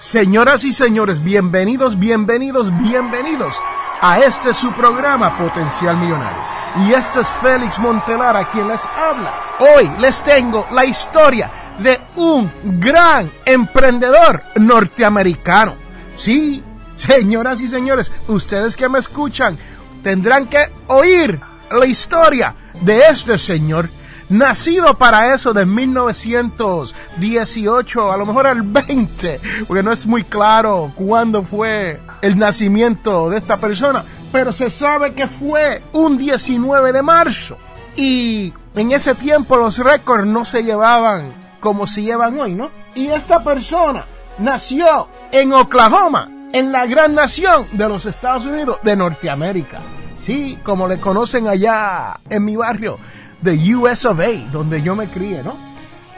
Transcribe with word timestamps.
Señoras 0.00 0.64
y 0.64 0.72
señores, 0.72 1.24
bienvenidos, 1.24 1.98
bienvenidos, 1.98 2.70
bienvenidos 2.78 3.56
a 4.00 4.20
este 4.20 4.54
su 4.54 4.70
programa 4.70 5.36
Potencial 5.36 5.96
Millonario. 5.96 6.40
Y 6.86 6.92
este 6.92 7.20
es 7.20 7.28
Félix 7.28 7.80
Montelara 7.80 8.48
quien 8.48 8.68
les 8.68 8.86
habla. 8.86 9.34
Hoy 9.58 9.90
les 9.98 10.22
tengo 10.22 10.68
la 10.70 10.84
historia 10.84 11.50
de 11.80 12.00
un 12.14 12.48
gran 12.80 13.28
emprendedor 13.44 14.40
norteamericano. 14.54 15.74
Sí, 16.14 16.62
señoras 16.96 17.60
y 17.60 17.66
señores, 17.66 18.12
ustedes 18.28 18.76
que 18.76 18.88
me 18.88 19.00
escuchan 19.00 19.58
tendrán 20.04 20.46
que 20.46 20.70
oír 20.86 21.40
la 21.72 21.86
historia 21.86 22.54
de 22.82 23.00
este 23.08 23.36
señor 23.36 23.90
nacido 24.28 24.98
para 24.98 25.34
eso 25.34 25.52
de 25.52 25.66
1918, 25.66 28.12
a 28.12 28.16
lo 28.16 28.26
mejor 28.26 28.46
al 28.46 28.62
20, 28.62 29.40
porque 29.66 29.82
no 29.82 29.90
es 29.92 30.06
muy 30.06 30.22
claro 30.24 30.92
cuándo 30.94 31.42
fue 31.42 32.00
el 32.22 32.38
nacimiento 32.38 33.28
de 33.30 33.38
esta 33.38 33.56
persona, 33.56 34.04
pero 34.32 34.52
se 34.52 34.70
sabe 34.70 35.14
que 35.14 35.26
fue 35.26 35.82
un 35.92 36.16
19 36.18 36.92
de 36.92 37.02
marzo. 37.02 37.58
Y 37.96 38.52
en 38.74 38.92
ese 38.92 39.14
tiempo 39.14 39.56
los 39.56 39.78
récords 39.78 40.26
no 40.26 40.44
se 40.44 40.62
llevaban 40.62 41.32
como 41.60 41.86
se 41.86 42.02
llevan 42.02 42.38
hoy, 42.38 42.54
¿no? 42.54 42.70
Y 42.94 43.08
esta 43.08 43.42
persona 43.42 44.04
nació 44.38 45.08
en 45.32 45.52
Oklahoma, 45.52 46.28
en 46.52 46.72
la 46.72 46.86
gran 46.86 47.14
nación 47.14 47.66
de 47.72 47.88
los 47.88 48.06
Estados 48.06 48.46
Unidos 48.46 48.78
de 48.82 48.96
Norteamérica. 48.96 49.80
Sí, 50.18 50.58
como 50.62 50.88
le 50.88 50.98
conocen 50.98 51.48
allá 51.48 52.18
en 52.28 52.44
mi 52.44 52.56
barrio, 52.56 52.98
de 53.40 53.74
US 53.74 54.04
of 54.04 54.20
A, 54.20 54.50
donde 54.52 54.82
yo 54.82 54.96
me 54.96 55.06
crié, 55.06 55.42
¿no? 55.42 55.56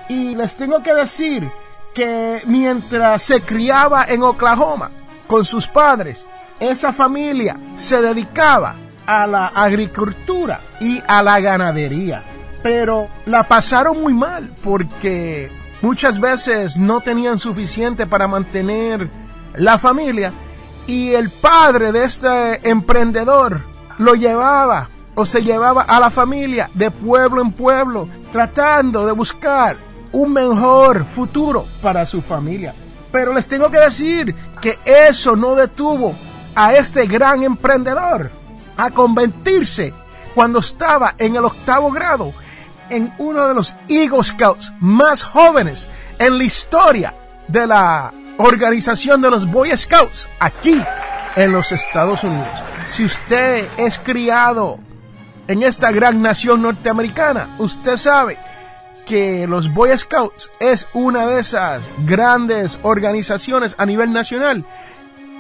Y 0.09 0.35
les 0.35 0.57
tengo 0.57 0.83
que 0.83 0.95
decir 0.95 1.49
que 1.95 2.43
mientras 2.47 3.23
se 3.23 3.43
criaba 3.43 4.05
en 4.09 4.23
Oklahoma 4.23 4.91
con 5.27 5.45
sus 5.45 5.67
padres, 5.67 6.27
esa 6.59 6.93
familia 6.93 7.57
se 7.77 8.01
dedicaba 8.01 8.77
a 9.07 9.27
la 9.27 9.47
agricultura 9.48 10.61
y 10.80 11.03
a 11.07 11.23
la 11.23 11.41
ganadería 11.41 12.23
pero 12.63 13.09
la 13.27 13.45
pasaron 13.45 14.01
muy 14.03 14.14
mal 14.14 14.53
porque 14.63 15.51
muchas 15.83 16.20
veces 16.20 16.77
no 16.77 17.01
tenían 17.01 17.39
suficiente 17.39 18.07
para 18.07 18.29
mantener 18.29 19.09
la 19.55 19.79
familia 19.79 20.33
y 20.86 21.13
el 21.14 21.30
padre 21.30 21.92
de 21.92 22.05
este 22.05 22.69
emprendedor 22.69 23.63
lo 23.98 24.14
llevaba 24.14 24.89
se 25.27 25.42
llevaba 25.42 25.83
a 25.83 26.01
la 26.01 26.11
familia 26.11 26.70
de 26.75 26.91
pueblo 26.91 27.42
en 27.42 27.53
pueblo 27.53 28.08
tratando 28.33 29.07
de 29.07 29.13
buscar 29.13 29.77
un 30.13 30.33
mejor 30.33 31.05
futuro 31.05 31.67
para 31.83 32.07
su 32.07 32.20
familia. 32.23 32.75
Pero 33.13 33.33
les 33.33 33.48
tengo 33.48 33.70
que 33.70 33.79
decir 33.79 34.35
que 34.61 34.79
eso 34.85 35.36
no 35.36 35.55
detuvo 35.55 36.14
a 36.55 36.75
este 36.75 37.07
gran 37.07 37.42
emprendedor 37.42 38.30
a 38.77 38.91
convertirse 38.91 39.92
cuando 40.35 40.61
estaba 40.61 41.14
en 41.19 41.36
el 41.36 41.45
octavo 41.45 41.91
grado 41.91 42.33
en 42.89 43.13
uno 43.19 43.47
de 43.48 43.55
los 43.55 43.75
Eagle 43.89 44.25
Scouts 44.25 44.73
más 44.80 45.23
jóvenes 45.23 45.89
en 46.19 46.39
la 46.39 46.45
historia 46.45 47.14
de 47.48 47.67
la 47.67 48.13
organización 48.36 49.20
de 49.20 49.30
los 49.30 49.51
Boy 49.51 49.77
Scouts 49.77 50.29
aquí 50.39 50.83
en 51.36 51.53
los 51.53 51.73
Estados 51.73 52.25
Unidos. 52.25 52.63
Si 52.92 53.05
usted 53.05 53.69
es 53.77 53.98
criado 53.98 54.79
en 55.50 55.64
esta 55.64 55.90
gran 55.90 56.22
nación 56.22 56.62
norteamericana, 56.62 57.48
usted 57.58 57.96
sabe 57.96 58.38
que 59.05 59.48
los 59.48 59.74
Boy 59.74 59.98
Scouts 59.98 60.48
es 60.61 60.86
una 60.92 61.27
de 61.27 61.40
esas 61.40 61.90
grandes 62.06 62.78
organizaciones 62.83 63.74
a 63.77 63.84
nivel 63.84 64.12
nacional 64.12 64.64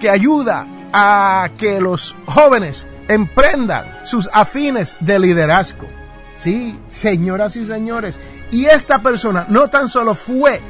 que 0.00 0.10
ayuda 0.10 0.66
a 0.92 1.48
que 1.56 1.80
los 1.80 2.16
jóvenes 2.26 2.88
emprendan 3.06 3.84
sus 4.02 4.28
afines 4.32 4.96
de 4.98 5.20
liderazgo. 5.20 5.86
Sí, 6.36 6.76
señoras 6.90 7.54
y 7.54 7.64
señores. 7.64 8.18
Y 8.50 8.64
esta 8.64 8.98
persona 8.98 9.46
no 9.48 9.68
tan 9.68 9.88
solo 9.88 10.16
fue 10.16 10.60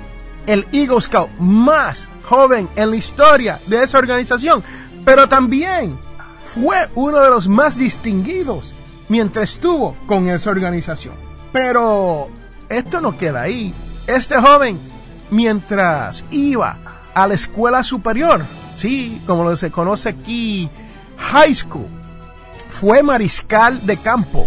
el 0.47 0.67
Eagle 0.71 1.01
Scout 1.01 1.31
más 1.39 2.11
joven 2.25 2.69
en 2.77 2.91
la 2.91 2.97
historia 2.97 3.59
de 3.69 3.85
esa 3.85 3.97
organización, 3.97 4.63
pero 5.03 5.31
también 5.31 5.99
fue 6.45 6.91
uno 6.95 7.21
de 7.21 7.31
los 7.31 7.49
más 7.49 7.79
distinguidos 7.79 8.75
mientras 9.11 9.55
estuvo 9.55 9.95
con 10.07 10.29
esa 10.29 10.51
organización. 10.51 11.15
Pero 11.53 12.31
esto 12.69 13.01
no 13.03 13.19
queda 13.19 13.43
ahí. 13.43 13.75
Este 14.07 14.37
joven, 14.41 14.79
mientras 15.31 16.25
iba 16.31 16.79
a 17.13 17.27
la 17.27 17.35
escuela 17.35 17.83
superior, 17.83 18.43
sí, 18.77 19.21
como 19.27 19.45
lo 19.45 19.57
se 19.57 19.71
conoce 19.71 20.11
aquí, 20.11 20.71
high 21.19 21.55
school, 21.55 21.89
fue 22.81 23.03
mariscal 23.03 23.85
de 23.85 23.97
campo 23.97 24.47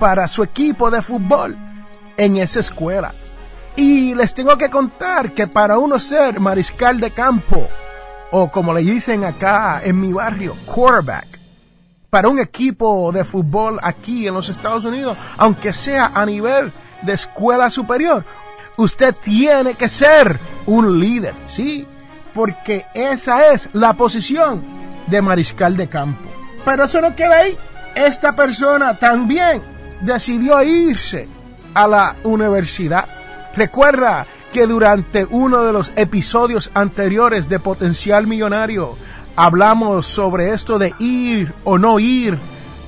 para 0.00 0.26
su 0.26 0.42
equipo 0.42 0.90
de 0.90 1.02
fútbol 1.02 1.54
en 2.16 2.38
esa 2.38 2.60
escuela. 2.60 3.12
Y 3.76 4.14
les 4.14 4.32
tengo 4.32 4.56
que 4.56 4.70
contar 4.70 5.32
que 5.32 5.46
para 5.46 5.78
uno 5.78 6.00
ser 6.00 6.40
mariscal 6.40 6.98
de 6.98 7.10
campo, 7.10 7.68
o 8.30 8.50
como 8.50 8.72
le 8.72 8.80
dicen 8.80 9.24
acá 9.24 9.82
en 9.84 10.00
mi 10.00 10.14
barrio, 10.14 10.56
quarterback, 10.64 11.35
para 12.10 12.28
un 12.28 12.38
equipo 12.38 13.10
de 13.12 13.24
fútbol 13.24 13.78
aquí 13.82 14.26
en 14.26 14.34
los 14.34 14.48
Estados 14.48 14.84
Unidos, 14.84 15.16
aunque 15.36 15.72
sea 15.72 16.12
a 16.14 16.24
nivel 16.24 16.72
de 17.02 17.12
escuela 17.12 17.70
superior, 17.70 18.24
usted 18.76 19.14
tiene 19.14 19.74
que 19.74 19.88
ser 19.88 20.38
un 20.66 20.98
líder, 20.98 21.34
¿sí? 21.48 21.86
Porque 22.34 22.86
esa 22.94 23.52
es 23.52 23.68
la 23.72 23.94
posición 23.94 24.62
de 25.06 25.22
mariscal 25.22 25.76
de 25.76 25.88
campo. 25.88 26.28
Pero 26.64 26.84
eso 26.84 27.00
no 27.00 27.14
queda 27.14 27.38
ahí. 27.38 27.56
Esta 27.94 28.32
persona 28.32 28.94
también 28.94 29.62
decidió 30.00 30.62
irse 30.62 31.28
a 31.74 31.86
la 31.86 32.16
universidad. 32.24 33.06
Recuerda 33.54 34.26
que 34.52 34.66
durante 34.66 35.24
uno 35.24 35.62
de 35.62 35.72
los 35.72 35.92
episodios 35.96 36.70
anteriores 36.74 37.48
de 37.48 37.58
Potencial 37.58 38.26
Millonario 38.26 38.96
hablamos 39.36 40.06
sobre 40.06 40.52
esto 40.52 40.78
de 40.78 40.94
ir 40.98 41.54
o 41.64 41.78
no 41.78 42.00
ir 42.00 42.38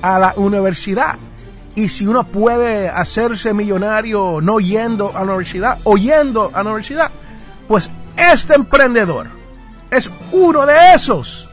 a 0.01 0.19
la 0.19 0.33
universidad. 0.35 1.17
Y 1.75 1.89
si 1.89 2.07
uno 2.07 2.25
puede 2.25 2.89
hacerse 2.89 3.53
millonario 3.53 4.41
no 4.41 4.59
yendo 4.59 5.09
a 5.09 5.19
la 5.23 5.33
universidad 5.33 5.77
o 5.83 5.95
yendo 5.95 6.51
a 6.53 6.63
la 6.63 6.71
universidad, 6.71 7.11
pues 7.67 7.89
este 8.17 8.55
emprendedor 8.55 9.27
es 9.89 10.09
uno 10.31 10.65
de 10.65 10.93
esos. 10.93 11.47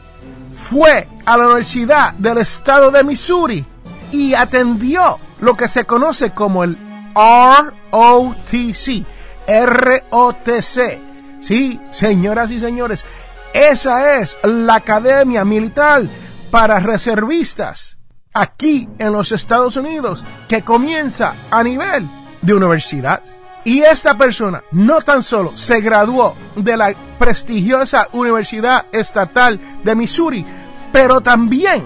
Fue 0.69 1.07
a 1.25 1.37
la 1.37 1.45
Universidad 1.45 2.13
del 2.13 2.39
Estado 2.39 2.91
de 2.91 3.03
Missouri 3.03 3.65
y 4.11 4.33
atendió 4.33 5.17
lo 5.39 5.55
que 5.55 5.67
se 5.67 5.85
conoce 5.85 6.31
como 6.31 6.63
el 6.63 6.77
ROTC. 7.15 9.05
ROTC. 9.47 11.01
Sí, 11.39 11.79
señoras 11.91 12.51
y 12.51 12.59
señores, 12.59 13.05
esa 13.53 14.17
es 14.17 14.37
la 14.43 14.75
Academia 14.75 15.43
Militar 15.45 16.03
para 16.51 16.79
Reservistas 16.79 17.97
aquí 18.33 18.87
en 18.99 19.11
los 19.11 19.31
Estados 19.31 19.75
Unidos 19.75 20.23
que 20.47 20.61
comienza 20.61 21.33
a 21.49 21.63
nivel 21.63 22.07
de 22.41 22.53
universidad. 22.53 23.21
Y 23.63 23.81
esta 23.81 24.17
persona 24.17 24.63
no 24.71 25.01
tan 25.01 25.23
solo 25.23 25.57
se 25.57 25.81
graduó 25.81 26.35
de 26.55 26.77
la 26.77 26.93
prestigiosa 27.19 28.07
Universidad 28.13 28.85
Estatal 28.91 29.59
de 29.83 29.95
Missouri, 29.95 30.45
pero 30.91 31.19
también 31.19 31.83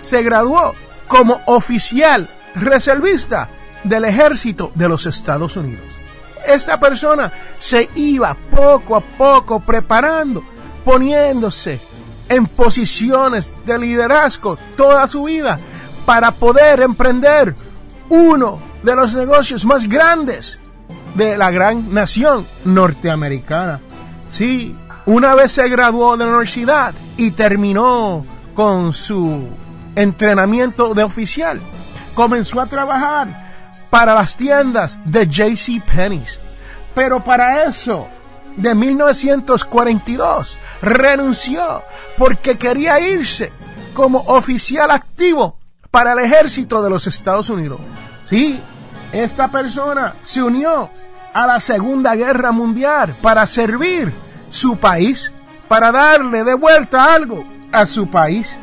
se 0.00 0.22
graduó 0.22 0.74
como 1.08 1.40
oficial 1.46 2.28
reservista 2.54 3.48
del 3.84 4.04
ejército 4.04 4.72
de 4.74 4.88
los 4.88 5.06
Estados 5.06 5.56
Unidos. 5.56 5.86
Esta 6.46 6.78
persona 6.78 7.32
se 7.58 7.88
iba 7.94 8.34
poco 8.34 8.96
a 8.96 9.00
poco 9.00 9.60
preparando, 9.60 10.44
poniéndose 10.84 11.80
en 12.28 12.46
posiciones 12.46 13.52
de 13.66 13.78
liderazgo 13.78 14.58
toda 14.76 15.06
su 15.08 15.24
vida 15.24 15.58
para 16.06 16.30
poder 16.32 16.80
emprender 16.80 17.54
uno 18.08 18.60
de 18.82 18.96
los 18.96 19.14
negocios 19.14 19.64
más 19.64 19.88
grandes 19.88 20.58
de 21.14 21.36
la 21.36 21.50
gran 21.50 21.92
nación 21.92 22.46
norteamericana. 22.64 23.80
Sí, 24.28 24.76
una 25.06 25.34
vez 25.34 25.52
se 25.52 25.68
graduó 25.68 26.16
de 26.16 26.24
la 26.24 26.30
universidad 26.30 26.94
y 27.16 27.32
terminó 27.32 28.24
con 28.54 28.92
su 28.92 29.48
entrenamiento 29.94 30.94
de 30.94 31.02
oficial, 31.02 31.60
comenzó 32.14 32.60
a 32.60 32.66
trabajar 32.66 33.52
para 33.90 34.14
las 34.14 34.36
tiendas 34.36 34.98
de 35.04 35.26
JC 35.26 35.82
Penney's. 35.84 36.38
Pero 36.94 37.22
para 37.22 37.64
eso, 37.64 38.08
de 38.56 38.74
1942, 38.74 40.58
renunció 40.80 41.82
porque 42.18 42.58
quería 42.58 43.00
irse 43.00 43.52
como 43.94 44.20
oficial 44.20 44.90
activo 44.90 45.56
para 45.90 46.12
el 46.12 46.20
ejército 46.20 46.82
de 46.82 46.90
los 46.90 47.06
Estados 47.06 47.50
Unidos. 47.50 47.80
Sí, 48.24 48.60
esta 49.12 49.48
persona 49.48 50.14
se 50.22 50.42
unió 50.42 50.90
a 51.32 51.46
la 51.46 51.60
Segunda 51.60 52.14
Guerra 52.14 52.52
Mundial 52.52 53.14
para 53.20 53.46
servir 53.46 54.12
su 54.50 54.76
país, 54.76 55.32
para 55.68 55.92
darle 55.92 56.44
de 56.44 56.54
vuelta 56.54 57.12
algo 57.12 57.44
a 57.70 57.86
su 57.86 58.10
país. 58.10 58.54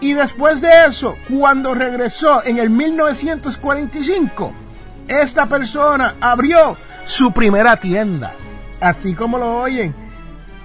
Y 0.00 0.12
después 0.12 0.60
de 0.60 0.86
eso, 0.86 1.16
cuando 1.28 1.74
regresó 1.74 2.44
en 2.44 2.58
el 2.58 2.70
1945, 2.70 4.52
esta 5.08 5.46
persona 5.46 6.16
abrió 6.20 6.76
su 7.04 7.32
primera 7.32 7.76
tienda. 7.76 8.34
Así 8.80 9.14
como 9.14 9.38
lo 9.38 9.60
oyen, 9.60 9.94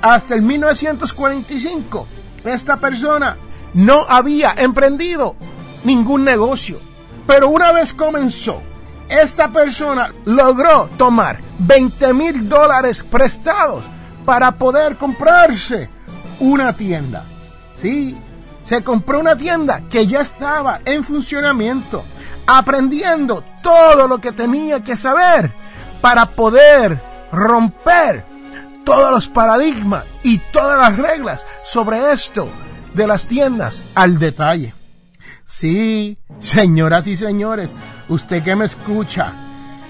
hasta 0.01 0.35
el 0.35 0.41
1945, 0.41 2.07
esta 2.45 2.77
persona 2.77 3.37
no 3.73 4.05
había 4.07 4.53
emprendido 4.57 5.35
ningún 5.83 6.23
negocio. 6.23 6.79
Pero 7.27 7.49
una 7.49 7.71
vez 7.71 7.93
comenzó 7.93 8.61
esta 9.11 9.51
persona 9.51 10.13
logró 10.23 10.89
tomar 10.97 11.39
20 11.59 12.13
mil 12.13 12.47
dólares 12.47 13.03
prestados 13.03 13.83
para 14.23 14.53
poder 14.53 14.95
comprarse 14.95 15.89
una 16.39 16.71
tienda. 16.71 17.25
Sí, 17.73 18.17
se 18.63 18.81
compró 18.85 19.19
una 19.19 19.35
tienda 19.35 19.81
que 19.89 20.07
ya 20.07 20.21
estaba 20.21 20.79
en 20.85 21.03
funcionamiento, 21.03 22.05
aprendiendo 22.47 23.43
todo 23.61 24.07
lo 24.07 24.19
que 24.19 24.31
tenía 24.31 24.81
que 24.81 24.95
saber 24.95 25.51
para 25.99 26.25
poder 26.27 26.97
romper 27.31 28.25
todos 28.83 29.11
los 29.11 29.27
paradigmas 29.27 30.05
y 30.23 30.37
todas 30.37 30.77
las 30.77 30.97
reglas 30.97 31.45
sobre 31.63 32.11
esto 32.11 32.49
de 32.93 33.07
las 33.07 33.27
tiendas 33.27 33.83
al 33.95 34.19
detalle. 34.19 34.73
Sí, 35.45 36.17
señoras 36.39 37.07
y 37.07 37.15
señores, 37.15 37.73
usted 38.09 38.43
que 38.43 38.55
me 38.55 38.65
escucha, 38.65 39.33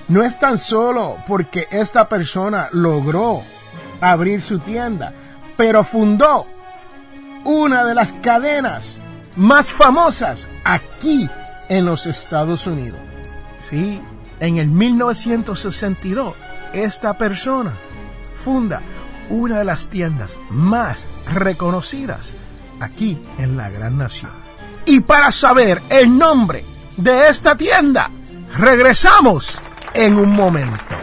no 0.07 0.23
es 0.23 0.39
tan 0.39 0.57
solo 0.57 1.17
porque 1.27 1.67
esta 1.71 2.05
persona 2.07 2.67
logró 2.71 3.41
abrir 4.01 4.41
su 4.41 4.59
tienda, 4.59 5.13
pero 5.55 5.83
fundó 5.83 6.45
una 7.43 7.85
de 7.85 7.95
las 7.95 8.13
cadenas 8.13 9.01
más 9.35 9.67
famosas 9.67 10.49
aquí 10.63 11.29
en 11.69 11.85
los 11.85 12.05
Estados 12.05 12.67
Unidos. 12.67 12.99
Sí, 13.61 14.01
en 14.39 14.57
el 14.57 14.67
1962, 14.67 16.33
esta 16.73 17.17
persona 17.17 17.73
funda 18.43 18.81
una 19.29 19.59
de 19.59 19.65
las 19.65 19.87
tiendas 19.87 20.37
más 20.49 21.05
reconocidas 21.33 22.35
aquí 22.79 23.21
en 23.37 23.57
la 23.57 23.69
gran 23.69 23.97
nación. 23.97 24.31
Y 24.85 25.01
para 25.01 25.31
saber 25.31 25.81
el 25.89 26.17
nombre 26.17 26.65
de 26.97 27.29
esta 27.29 27.55
tienda, 27.55 28.09
regresamos 28.57 29.61
en 29.93 30.17
un 30.17 30.33
momento. 30.33 31.00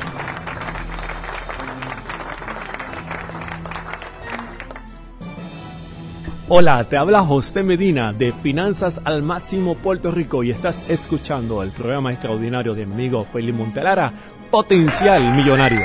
Hola, 6.51 6.83
te 6.85 6.97
habla 6.97 7.21
José 7.21 7.63
Medina 7.63 8.15
de 8.15 8.33
Finanzas 8.33 9.03
al 9.05 9.23
Máximo 9.23 9.75
Puerto 9.75 10.11
Rico 10.11 10.43
y 10.43 10.51
estás 10.51 10.89
escuchando 10.89 11.63
el 11.63 11.73
programa 11.73 12.11
extraordinario 12.11 12.75
de 12.75 12.87
mi 12.87 12.95
amigo 12.95 13.23
Felipe 13.23 13.59
Montelara, 13.59 14.11
Potencial 14.51 15.21
Millonario. 15.35 15.83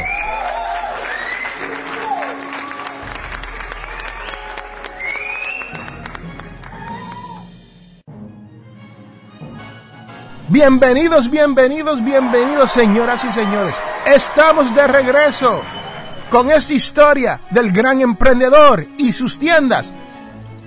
Bienvenidos, 10.48 11.30
bienvenidos, 11.30 12.02
bienvenidos, 12.02 12.72
señoras 12.72 13.26
y 13.26 13.34
señores. 13.34 13.76
Estamos 14.06 14.74
de 14.74 14.88
regreso 14.88 15.62
con 16.30 16.50
esta 16.50 16.74
historia 16.74 17.42
del 17.50 17.74
gran 17.74 18.00
emprendedor 18.00 18.88
y 18.98 19.12
sus 19.12 19.38
tiendas 19.38 19.94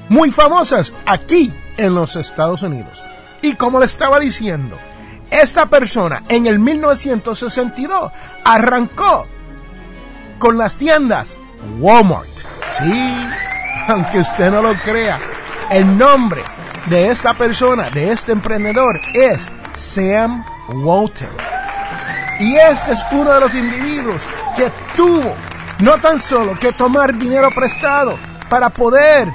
muy 0.08 0.30
famosas 0.30 0.92
aquí 1.04 1.52
en 1.76 1.94
los 1.94 2.16
Estados 2.16 2.62
Unidos. 2.62 3.02
Y 3.42 3.54
como 3.54 3.78
le 3.80 3.86
estaba 3.86 4.18
diciendo, 4.20 4.78
esta 5.30 5.66
persona 5.66 6.22
en 6.28 6.46
el 6.46 6.58
1962 6.58 8.12
arrancó 8.44 9.26
con 10.38 10.58
las 10.58 10.76
tiendas 10.76 11.36
Walmart. 11.78 12.28
Sí, 12.78 13.26
aunque 13.88 14.20
usted 14.20 14.50
no 14.50 14.62
lo 14.62 14.74
crea, 14.74 15.18
el 15.70 15.96
nombre 15.98 16.42
de 16.86 17.10
esta 17.10 17.34
persona, 17.34 17.90
de 17.90 18.12
este 18.12 18.32
emprendedor 18.32 19.00
es 19.12 19.46
Sam 19.76 20.44
Walton. 20.68 21.28
Y 22.38 22.56
este 22.56 22.92
es 22.92 23.00
uno 23.12 23.32
de 23.32 23.40
los 23.40 23.54
individuos 23.54 24.22
que 24.54 24.70
tuvo 24.94 25.34
no 25.80 25.98
tan 25.98 26.18
solo 26.18 26.58
que 26.58 26.72
tomar 26.72 27.14
dinero 27.14 27.48
prestado 27.54 28.18
para 28.48 28.70
poder 28.70 29.28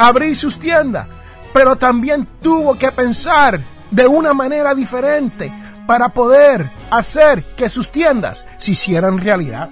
abrir 0.00 0.34
sus 0.34 0.58
tiendas, 0.58 1.06
pero 1.52 1.76
también 1.76 2.26
tuvo 2.40 2.76
que 2.76 2.90
pensar 2.90 3.60
de 3.90 4.06
una 4.06 4.32
manera 4.32 4.74
diferente 4.74 5.52
para 5.86 6.08
poder 6.08 6.66
hacer 6.90 7.44
que 7.54 7.68
sus 7.68 7.90
tiendas 7.90 8.46
se 8.56 8.70
hicieran 8.72 9.18
realidad. 9.18 9.68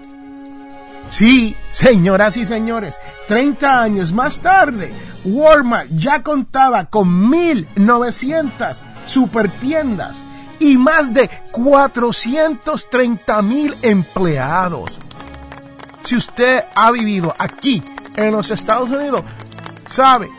Sí, 1.10 1.56
señoras 1.72 2.36
y 2.36 2.44
señores, 2.44 2.96
30 3.28 3.80
años 3.82 4.12
más 4.12 4.40
tarde, 4.40 4.92
Walmart 5.24 5.88
ya 5.92 6.22
contaba 6.22 6.84
con 6.84 7.30
1.900 7.30 8.84
supertiendas 9.06 10.22
y 10.58 10.76
más 10.76 11.14
de 11.14 11.30
430 11.52 13.40
mil 13.40 13.74
empleados. 13.80 14.90
Si 16.04 16.16
usted 16.16 16.64
ha 16.74 16.90
vivido 16.90 17.34
aquí 17.38 17.82
en 18.16 18.32
los 18.32 18.50
Estados 18.50 18.90
Unidos, 18.90 19.22
sabe 19.88 20.30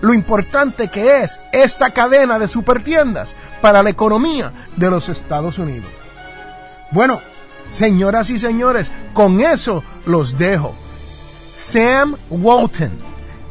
lo 0.00 0.14
importante 0.14 0.88
que 0.88 1.22
es 1.22 1.40
esta 1.52 1.90
cadena 1.90 2.38
de 2.38 2.48
supertiendas 2.48 3.34
para 3.60 3.82
la 3.82 3.90
economía 3.90 4.52
de 4.76 4.90
los 4.90 5.08
Estados 5.08 5.58
Unidos. 5.58 5.90
Bueno, 6.90 7.20
señoras 7.70 8.30
y 8.30 8.38
señores, 8.38 8.90
con 9.12 9.40
eso 9.40 9.82
los 10.06 10.38
dejo. 10.38 10.74
Sam 11.52 12.16
Walton, 12.30 12.96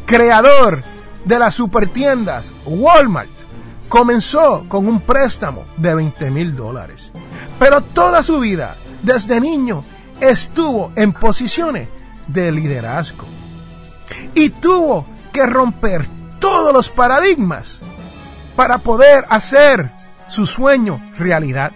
creador 0.06 0.84
de 1.26 1.40
las 1.40 1.56
supertiendas 1.56 2.54
Walmart, 2.66 3.30
comenzó 3.90 4.66
con 4.68 4.88
un 4.88 5.02
préstamo 5.02 5.66
de 5.76 5.96
20 5.96 6.32
mil 6.32 6.56
dólares. 6.56 7.12
Pero 7.60 7.82
toda 7.82 8.24
su 8.24 8.40
vida, 8.40 8.76
desde 9.02 9.42
niño, 9.42 9.84
estuvo 10.22 10.92
en 10.96 11.14
posiciones 11.14 11.90
de 12.28 12.52
liderazgo. 12.52 13.26
Y 14.34 14.50
tuvo 14.50 15.06
romper 15.46 16.08
todos 16.40 16.74
los 16.74 16.90
paradigmas 16.90 17.82
para 18.56 18.78
poder 18.80 19.26
hacer 19.30 19.92
su 20.28 20.46
sueño 20.46 21.02
realidad. 21.18 21.72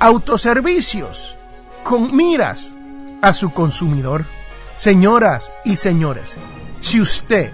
Autoservicios 0.00 1.36
con 1.84 2.14
miras 2.14 2.74
a 3.22 3.32
su 3.32 3.50
consumidor. 3.50 4.24
Señoras 4.76 5.50
y 5.64 5.76
señores, 5.76 6.38
si 6.80 7.00
usted 7.00 7.50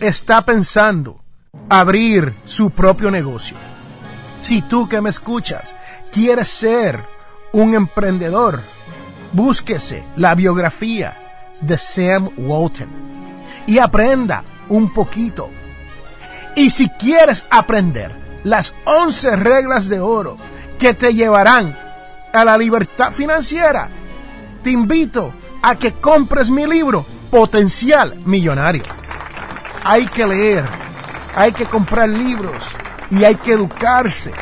está 0.00 0.42
pensando 0.42 1.20
abrir 1.68 2.34
su 2.44 2.70
propio 2.70 3.10
negocio, 3.10 3.56
si 4.40 4.60
tú 4.60 4.88
que 4.88 5.00
me 5.00 5.10
escuchas 5.10 5.76
quieres 6.10 6.48
ser 6.48 7.00
un 7.52 7.74
emprendedor 7.74 8.60
búsquese 9.34 10.04
la 10.16 10.34
biografía 10.36 11.14
de 11.60 11.76
Sam 11.76 12.30
Walton 12.36 12.88
y 13.66 13.78
aprenda 13.78 14.44
un 14.68 14.92
poquito. 14.92 15.50
Y 16.54 16.70
si 16.70 16.88
quieres 16.88 17.44
aprender 17.50 18.12
las 18.44 18.74
11 18.84 19.36
reglas 19.36 19.88
de 19.88 20.00
oro 20.00 20.36
que 20.78 20.94
te 20.94 21.14
llevarán 21.14 21.76
a 22.32 22.44
la 22.44 22.58
libertad 22.58 23.12
financiera, 23.12 23.88
te 24.62 24.70
invito 24.70 25.32
a 25.62 25.76
que 25.76 25.92
compres 25.92 26.50
mi 26.50 26.66
libro 26.66 27.04
Potencial 27.30 28.14
Millonario. 28.24 28.84
Hay 29.82 30.06
que 30.06 30.26
leer, 30.26 30.64
hay 31.36 31.52
que 31.52 31.66
comprar 31.66 32.08
libros 32.08 32.64
y 33.10 33.24
hay 33.24 33.34
que 33.34 33.52
educarse 33.52 34.32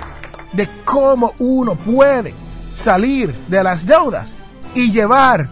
de 0.52 0.68
cómo 0.84 1.34
uno 1.38 1.74
puede 1.74 2.34
salir 2.76 3.34
de 3.48 3.62
las 3.62 3.86
deudas 3.86 4.34
y 4.74 4.90
llevar 4.90 5.48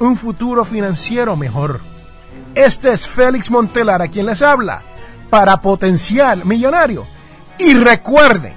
un 0.00 0.16
futuro 0.16 0.64
financiero 0.64 1.36
mejor. 1.36 1.80
Este 2.58 2.90
es 2.90 3.06
Félix 3.06 3.52
Montelar 3.52 4.02
a 4.02 4.08
quien 4.08 4.26
les 4.26 4.42
habla 4.42 4.82
para 5.30 5.60
Potencial 5.60 6.44
Millonario. 6.44 7.06
Y 7.56 7.72
recuerden 7.74 8.52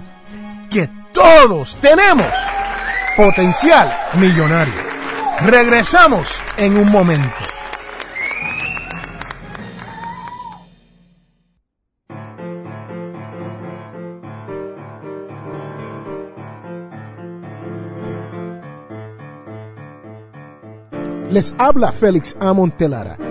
que 0.72 0.90
todos 1.14 1.76
tenemos 1.76 2.26
potencial 3.16 3.96
millonario. 4.16 4.74
Regresamos 5.42 6.42
en 6.58 6.80
un 6.80 6.92
momento. 6.92 7.30
Les 21.30 21.54
habla 21.60 21.92
Félix 21.92 22.36
A. 22.40 22.52
Montelara. 22.52 23.31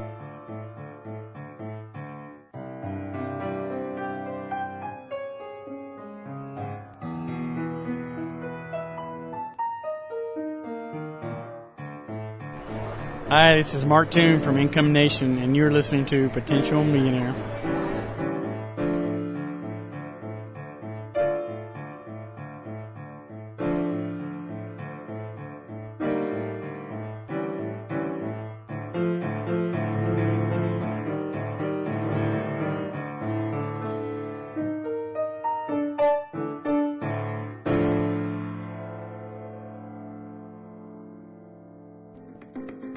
Hi, 13.31 13.55
this 13.55 13.73
is 13.73 13.85
Mark 13.85 14.11
Toon 14.11 14.41
from 14.41 14.57
Income 14.57 14.91
Nation, 14.91 15.37
and 15.37 15.55
you're 15.55 15.71
listening 15.71 16.05
to 16.07 16.27
Potential 16.31 16.83
Millionaire. 16.83 17.33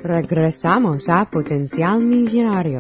Regresamos 0.05 1.09
a 1.09 1.25
Potencial 1.25 1.99
Millonario. 1.99 2.79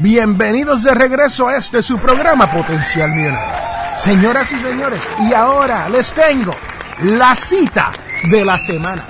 Bienvenidos 0.00 0.82
de 0.82 0.92
regreso 0.92 1.48
a 1.48 1.56
este 1.56 1.82
su 1.82 1.96
programa 1.96 2.46
Potencial 2.52 3.08
Millonario. 3.08 3.56
Señoras 3.96 4.52
y 4.52 4.58
señores, 4.58 5.08
y 5.20 5.32
ahora 5.32 5.88
les 5.88 6.12
tengo 6.12 6.52
la 7.04 7.34
cita 7.34 7.90
de 8.30 8.44
la 8.44 8.58
semana, 8.58 9.06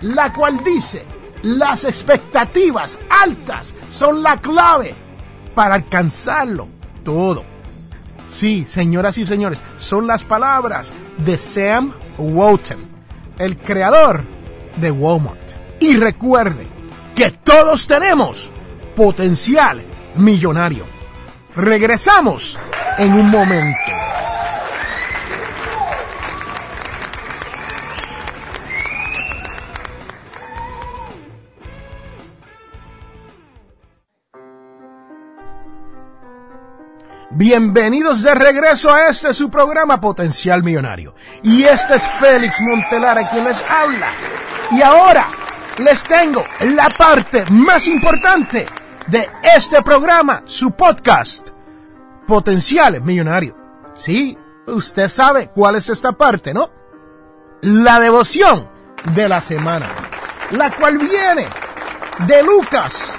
la 0.00 0.32
cual 0.32 0.64
dice, 0.64 1.04
las 1.42 1.84
expectativas 1.84 2.98
altas 3.08 3.72
son 3.88 4.20
la 4.20 4.36
clave 4.38 4.96
para 5.54 5.76
alcanzarlo 5.76 6.66
todo. 7.04 7.49
Sí, 8.30 8.64
señoras 8.68 9.18
y 9.18 9.26
señores, 9.26 9.60
son 9.76 10.06
las 10.06 10.24
palabras 10.24 10.92
de 11.18 11.36
Sam 11.36 11.92
Walton, 12.18 12.78
el 13.38 13.56
creador 13.58 14.22
de 14.76 14.90
Walmart. 14.90 15.38
Y 15.80 15.96
recuerde 15.96 16.66
que 17.14 17.30
todos 17.30 17.86
tenemos 17.86 18.50
potencial 18.94 19.82
millonario. 20.14 20.84
Regresamos 21.56 22.58
en 22.98 23.12
un 23.12 23.30
momento. 23.30 23.99
Bienvenidos 37.40 38.22
de 38.22 38.34
regreso 38.34 38.92
a 38.92 39.08
este 39.08 39.32
su 39.32 39.48
programa 39.48 39.98
Potencial 39.98 40.62
Millonario. 40.62 41.14
Y 41.42 41.62
este 41.62 41.94
es 41.94 42.06
Félix 42.06 42.60
Montelara 42.60 43.30
quien 43.30 43.44
les 43.44 43.62
habla. 43.62 44.08
Y 44.70 44.82
ahora 44.82 45.26
les 45.78 46.02
tengo 46.02 46.44
la 46.76 46.90
parte 46.90 47.46
más 47.50 47.86
importante 47.86 48.66
de 49.06 49.26
este 49.56 49.80
programa, 49.80 50.42
su 50.44 50.72
podcast, 50.72 51.48
Potencial 52.26 53.00
Millonario. 53.00 53.56
Sí, 53.94 54.36
usted 54.66 55.08
sabe 55.08 55.48
cuál 55.48 55.76
es 55.76 55.88
esta 55.88 56.12
parte, 56.12 56.52
¿no? 56.52 56.68
La 57.62 58.00
devoción 58.00 58.68
de 59.14 59.30
la 59.30 59.40
semana, 59.40 59.86
la 60.50 60.70
cual 60.72 60.98
viene 60.98 61.46
de 62.26 62.42
Lucas 62.42 63.14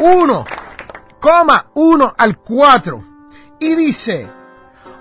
1, 0.00 0.44
1 1.74 2.14
al 2.16 2.38
4 2.38 3.04
y 3.58 3.74
dice, 3.74 4.30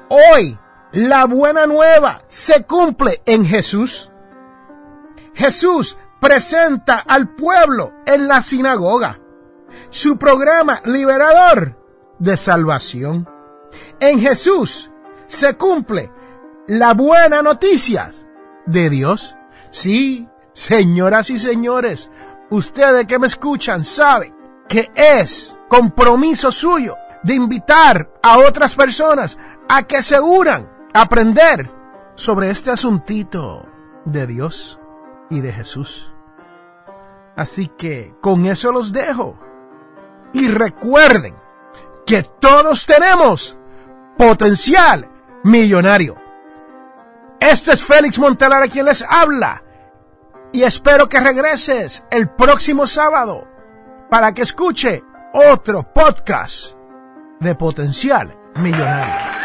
hoy 0.10 0.58
la 0.92 1.26
buena 1.26 1.68
nueva 1.68 2.24
se 2.28 2.64
cumple 2.64 3.22
en 3.26 3.46
Jesús. 3.46 4.10
Jesús 5.36 5.98
presenta 6.20 7.00
al 7.00 7.36
pueblo 7.36 7.94
en 8.08 8.28
la 8.28 8.42
sinagoga 8.42 9.20
su 9.92 10.18
programa 10.18 10.82
liberador 10.86 11.78
de 12.18 12.38
salvación. 12.38 13.30
En 14.00 14.20
Jesús 14.20 14.90
se 15.28 15.56
cumple 15.56 16.12
la 16.68 16.96
buena 16.96 17.44
noticia 17.44 18.12
de 18.66 18.90
Dios. 18.90 19.36
Sí, 19.70 20.28
señoras 20.54 21.30
y 21.30 21.38
señores, 21.38 22.10
ustedes 22.50 23.06
que 23.06 23.20
me 23.20 23.28
escuchan 23.28 23.84
saben 23.84 24.36
que 24.68 24.92
es 24.96 25.60
compromiso 25.76 26.54
suyo 26.54 26.96
de 27.22 27.34
invitar 27.34 28.10
a 28.24 28.38
otras 28.38 28.76
personas 28.76 29.38
a 29.68 29.84
que 29.84 30.02
se 30.02 30.18
unan 30.18 30.72
a 30.94 31.02
aprender 31.02 31.70
sobre 32.16 32.50
este 32.50 32.72
asuntito 32.72 33.68
de 34.06 34.26
Dios 34.26 34.80
y 35.30 35.42
de 35.42 35.52
Jesús. 35.52 36.14
Así 37.36 37.68
que 37.68 38.16
con 38.22 38.46
eso 38.46 38.72
los 38.72 38.94
dejo. 38.94 39.38
Y 40.32 40.48
recuerden 40.48 41.36
que 42.06 42.24
todos 42.24 42.86
tenemos 42.86 43.58
potencial 44.18 45.10
millonario. 45.44 46.16
Este 47.38 47.74
es 47.74 47.84
Félix 47.84 48.18
Montelar 48.18 48.64
a 48.64 48.70
quien 48.70 48.86
les 48.86 49.02
habla. 49.02 49.62
Y 50.54 50.64
espero 50.64 51.10
que 51.10 51.20
regreses 51.20 52.06
el 52.12 52.30
próximo 52.30 52.88
sábado 52.88 53.46
para 54.10 54.34
que 54.34 54.44
escuche 54.44 55.04
otro 55.36 55.84
podcast 55.84 56.78
de 57.42 57.56
potencial 57.56 58.34
millonario. 58.56 59.45